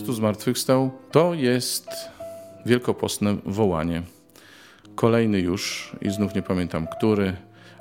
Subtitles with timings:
[0.00, 1.88] Chrystus zmartwychwstał to jest
[2.66, 4.02] wielkopostne wołanie.
[4.94, 7.36] Kolejny już, i znów nie pamiętam który,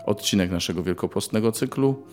[0.05, 2.03] odcinek naszego wielkopostnego cyklu.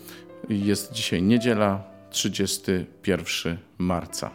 [0.49, 4.31] Jest dzisiaj niedziela, 31 marca.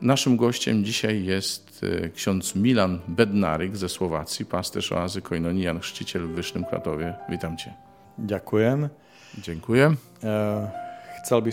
[0.00, 6.30] Naszym gościem dzisiaj jest e, ksiądz Milan Bednaryk ze Słowacji, pasterz oazy Koinonian, chrzciciel w
[6.30, 7.14] Wyższym Kratowie.
[7.28, 7.74] Witam Cię.
[8.18, 8.88] Ďakujem.
[9.38, 9.94] Dziękuję.
[10.24, 10.70] E,
[11.22, 11.52] Chcel by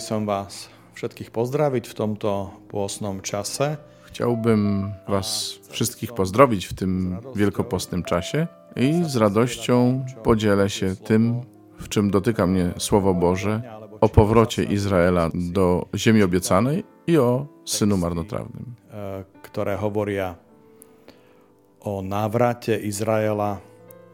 [0.94, 2.30] všetkých pozdraviť v tomto
[2.68, 3.76] pôsnom čase.
[4.12, 8.46] Chciałbym Was wszystkich pozdrowić w tym wielkopostnym czasie
[8.76, 11.40] i z radością podzielę się tym,
[11.78, 13.62] w czym dotyka mnie Słowo Boże,
[14.00, 18.74] o powrocie Izraela do ziemi obiecanej i o synu marnotrawnym.
[18.92, 20.36] e, ktoré hovoria
[21.82, 23.58] o návrate Izraela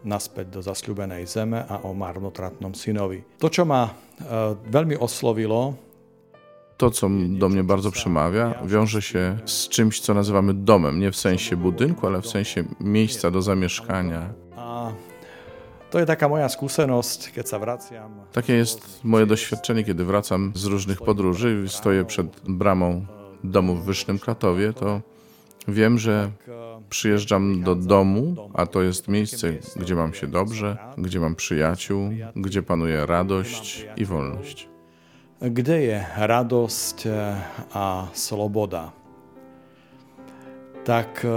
[0.05, 3.25] naspäť do zasľubenej zeme a o marnotratnom synovi.
[3.43, 3.93] To, čo ma e,
[4.71, 5.88] veľmi oslovilo,
[6.79, 11.01] To, co do mnie bardzo przemawia, wiąże się z czymś, co nazywamy domem.
[11.01, 14.31] Nie w sensie budynku, ale w sensie miejsca do zamieszkania.
[15.91, 18.11] to je taká moja skúsenosť, keď sa vraciam.
[18.33, 23.07] Takie jest moje doświadczenie, kiedy wracam z różnych podróży i stoję przed bramą
[23.45, 25.01] domu w Wyższym Kratowie, to
[25.69, 26.31] wiem, że
[26.91, 32.63] przyjeżdżam do domu, a to jest miejsce, gdzie mam się dobrze, gdzie mam przyjaciół, gdzie
[32.63, 34.69] panuje radość i wolność.
[35.39, 37.11] Kde je radosť e,
[37.71, 38.91] a sloboda?
[40.83, 41.31] Tak e,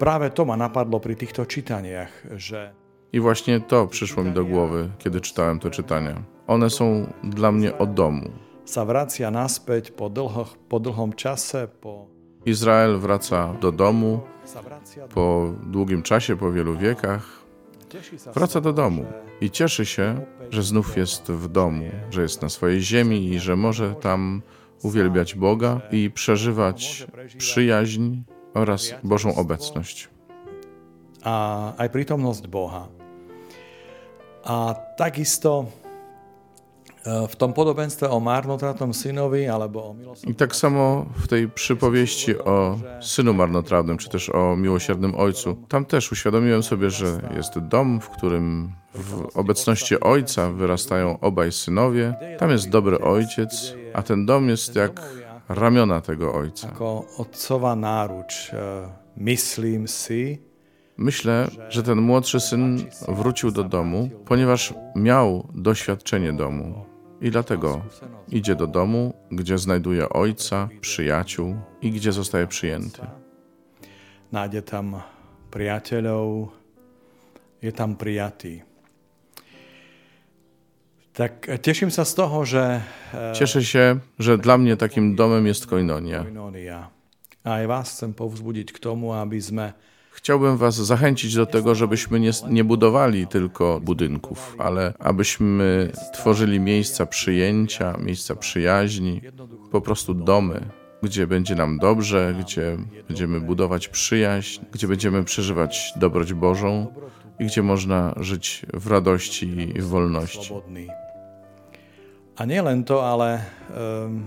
[0.00, 2.08] práve to ma napadlo pri týchto čítaniach,
[2.40, 2.72] že
[3.12, 6.22] I właśnie to przyszło mi do głowy, kiedy czytałem te czytania.
[6.46, 8.30] One są dla mnie o domu.
[9.96, 12.06] po, dlho, po dlhom čase, po,
[12.46, 14.20] Izrael wraca do domu
[15.14, 17.43] po długim czasie, po wielu wiekach.
[18.34, 19.04] Wraca do domu
[19.40, 23.56] i cieszy się, że znów jest w domu, że jest na swojej ziemi i że
[23.56, 24.42] może tam
[24.82, 27.06] uwielbiać Boga i przeżywać
[27.38, 28.22] przyjaźń
[28.54, 30.14] oraz Bożą obecność.
[31.24, 32.92] a aj prítomnosť Boha.
[34.44, 35.83] A takisto e,
[37.04, 42.38] v tom podobenstve o marnotratnom synovi alebo o milosrdnom I tak samo w tej przypowieści
[42.38, 48.00] o synu marnotrawnym, czy też o miłosiernym ojcu, tam też uświadomiłem sobie, że jest dom,
[48.00, 52.14] w którym w obecności ojca wyrastają obaj synowie.
[52.38, 55.00] Tam jest dobry ojciec, a ten dom jest jak
[55.48, 56.68] ramiona tego ojca.
[56.68, 58.50] ako otcová náruč.
[58.52, 60.38] E, Myslím si,
[60.96, 66.93] Myślę, że ten młodszy syn wrócił do domu, ponieważ miał doświadczenie domu.
[67.24, 67.80] I dlatego
[68.28, 73.02] idzie do domu, gdzie znajduje ojca, przyjaciół i gdzie zostaje przyjęty.
[74.34, 74.98] nájde tam
[75.54, 76.50] priateľov,
[77.62, 78.66] je tam prijatý.
[81.14, 82.82] Tak e, teším sa z toho, že
[83.14, 83.84] e, Cieszę się,
[84.18, 86.26] że dla mnie takim domem jest Koinonia.
[87.44, 89.78] A aj vás chcem povzbudiť k tomu, aby sme
[90.16, 97.06] Chciałbym Was zachęcić do tego, żebyśmy nie, nie budowali tylko budynków, ale abyśmy tworzyli miejsca
[97.06, 99.20] przyjęcia, miejsca przyjaźni,
[99.70, 100.60] po prostu domy,
[101.02, 102.76] gdzie będzie nam dobrze, gdzie
[103.08, 106.86] będziemy budować przyjaźń, gdzie będziemy przeżywać dobroć Bożą
[107.38, 110.54] i gdzie można żyć w radości i w wolności.
[112.36, 113.44] A nie len to, ale
[114.02, 114.26] um,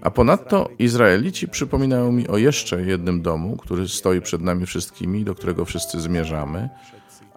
[0.00, 5.34] A ponadto Izraelici przypominają mi o jeszcze jednym domu, który stoi przed nami wszystkimi, do
[5.34, 6.68] którego wszyscy zmierzamy.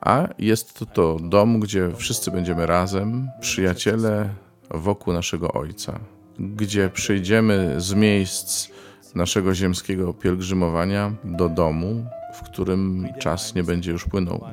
[0.02, 4.30] A jest to, to dom, gdzie wszyscy będziemy razem, przyjaciele
[4.72, 6.00] wokół naszego Ojca,
[6.40, 8.70] gdzie przyjdziemy z miejsc
[9.16, 14.46] naszego ziemskiego pielgrzymowania do domu, w którym czas nie będzie już płynął.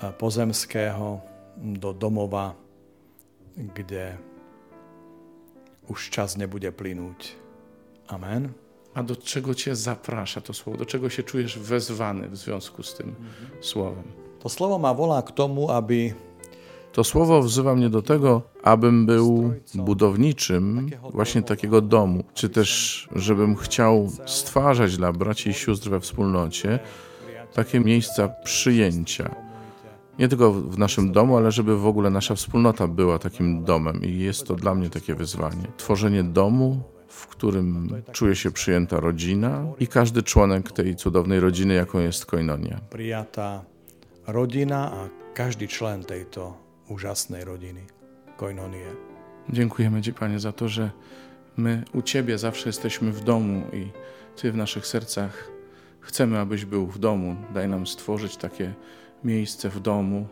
[0.00, 1.20] a pozemského
[1.56, 2.54] do domova,
[3.56, 4.18] kde
[5.88, 7.36] už čas nebude plynúť.
[8.08, 8.52] Amen.
[8.94, 10.78] A do czego Cię zaprasza to słowo?
[10.78, 13.14] Do czego się czujesz wezwany w związku z tym
[13.60, 14.04] słowem?
[14.40, 16.14] To slovo ma volá k tomu, aby
[16.92, 23.56] To słowo wzywa mnie do tego, abym był budowniczym właśnie takiego domu, czy też żebym
[23.56, 26.78] chciał stwarzać dla braci i sióstr we wspólnocie
[27.54, 29.47] takie miejsca przyjęcia.
[30.18, 34.18] Nie tylko w naszym domu, ale żeby w ogóle nasza wspólnota była takim domem i
[34.18, 35.66] jest to dla mnie takie wyzwanie.
[35.76, 41.98] Tworzenie domu, w którym czuje się przyjęta rodzina i każdy członek tej cudownej rodziny, jaką
[41.98, 42.80] jest Koinonia.
[42.90, 43.60] prijatá
[44.26, 46.56] rodina a každý člen tejto
[46.88, 47.80] úžasnej rodiny,
[48.36, 48.86] koinonie.
[49.48, 50.90] Dziękujemy Ci, Panie, za to, że
[51.56, 53.90] my u Ciebie zawsze jesteśmy w domu i
[54.36, 55.50] Ty w naszych sercach
[56.00, 57.36] chcemy, abyś był w domu.
[57.54, 58.74] Daj nam stworzyć takie
[59.24, 60.26] miejsce w domu,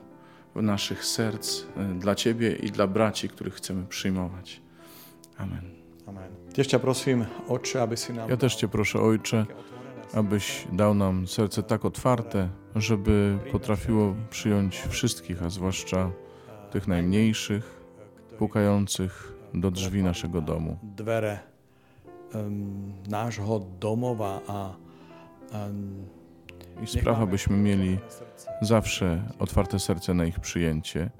[0.55, 1.65] w naszych serc, y,
[1.99, 4.61] dla Ciebie i dla braci, których chcemy przyjmować.
[5.39, 5.71] Amen.
[6.07, 6.33] Amen.
[8.29, 9.47] Ja też Cię proszę, Ojcze,
[10.15, 16.11] abyś dał nam serce tak otwarte, żeby potrafiło przyjąć wszystkich, a zwłaszcza
[16.71, 17.81] tych najmniejszych,
[18.39, 20.79] pukających do drzwi naszego domu.
[20.83, 21.39] dvere
[22.35, 24.71] um, nášho domova a,
[25.53, 25.69] a
[26.83, 27.99] I sprawa, byśmy mieli
[28.63, 31.11] zawsze otwarte serce na ich przyjęcie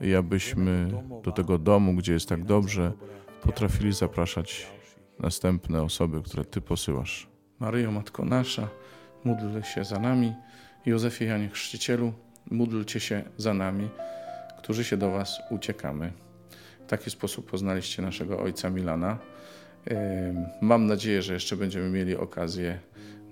[0.00, 0.88] i abyśmy
[1.22, 2.92] do tego domu, gdzie jest tak dobrze,
[3.42, 4.66] potrafili zapraszać
[5.18, 7.28] następne osoby, które Ty posyłasz.
[7.58, 8.68] Maryjo, Matko Nasza,
[9.24, 10.34] módl się za nami.
[10.86, 12.12] Józefie Janie Chrzcicielu,
[12.50, 13.88] módlcie się za nami,
[14.58, 16.12] którzy się do Was uciekamy.
[16.86, 19.18] W taki sposób poznaliście naszego ojca Milana.
[20.60, 22.78] Mam nadzieję, że jeszcze będziemy mieli okazję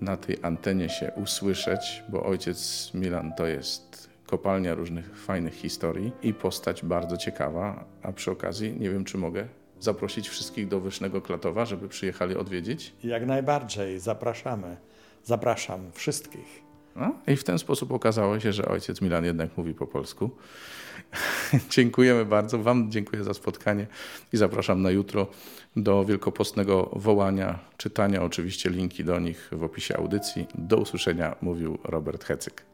[0.00, 6.34] na tej antenie się usłyszeć, bo ojciec Milan to jest kopalnia różnych fajnych historii i
[6.34, 7.84] postać bardzo ciekawa.
[8.02, 9.46] A przy okazji, nie wiem, czy mogę
[9.80, 12.94] zaprosić wszystkich do Wysznego Klatowa, żeby przyjechali odwiedzić.
[13.04, 14.76] jak najbardziej zapraszamy.
[15.24, 16.63] Zapraszam wszystkich.
[16.96, 20.30] No, I w ten sposób okazało się, że ojciec Milan jednak mówi po polsku.
[21.70, 22.58] Dziękujemy bardzo.
[22.58, 23.86] Wam dziękuję za spotkanie
[24.32, 25.26] i zapraszam na jutro
[25.76, 28.22] do wielkopostnego wołania, czytania.
[28.22, 30.46] Oczywiście linki do nich w opisie audycji.
[30.54, 32.73] Do usłyszenia, mówił Robert Hecyk.